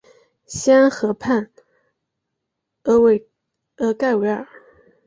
[0.47, 1.51] 西安河畔
[2.85, 4.47] 厄盖维尔。